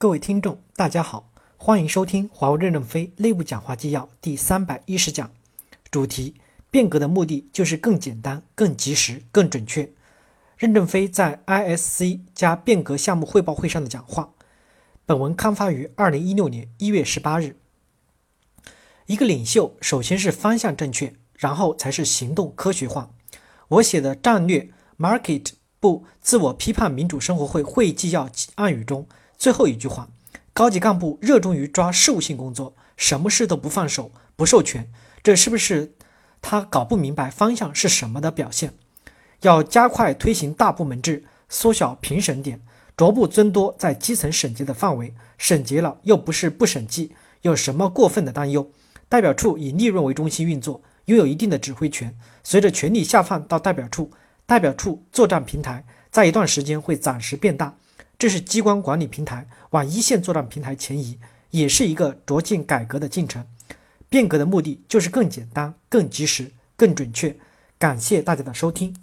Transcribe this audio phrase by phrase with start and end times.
[0.00, 5.28] 各位听众，大家好，欢迎收听华为任正非内部讲话纪要第三百一十讲，
[5.90, 6.36] 主题：
[6.70, 9.90] 变革的目的就是更简单、更及时、更准确。
[10.56, 14.30] 任正非在 ISC 加变革项目汇报会上的讲话。
[15.04, 17.56] 本文刊发于二零一六年一月十八日。
[19.06, 23.10] 一个领袖首先是方向正确，然后才是行动科学化。
[23.66, 29.08] 我写的战略 Market 部自我批判民主生活会会议纪要暗语中。
[29.38, 30.08] 最后一句话，
[30.52, 34.90] 高级干部热衷于抓事务性工作，什么事都不放手、不授权，
[35.22, 35.94] 这是不是
[36.42, 38.74] 他搞不明白方向是什么的表现？
[39.42, 42.60] 要加快推行大部门制，缩小评审点，
[42.96, 45.14] 逐步增多在基层审计的范围。
[45.38, 48.68] 审结了又不是不审计，有什么过分的担忧？
[49.08, 52.18] 代表处以利润为中心运作，拥有一定的指挥权。
[52.42, 54.10] 随着权力下放到代表处，
[54.44, 57.76] 代表处作战平台在一段时间会暂时变大。
[58.18, 63.46] 这是机关管理平台往一线作战平台前移，也是一个逐渐改革的进程。
[64.08, 67.36] 变革的目的就是更简单、更及时、更准确。
[67.78, 68.96] 感谢大家的收听。